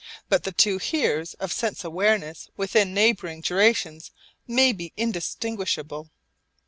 But 0.29 0.45
the 0.45 0.51
two 0.51 0.79
'heres' 0.79 1.35
of 1.35 1.53
sense 1.53 1.83
awareness 1.83 2.49
within 2.57 2.91
neighbouring 2.91 3.41
durations 3.41 4.09
may 4.47 4.71
be 4.71 4.93
indistinguishable. 4.97 6.09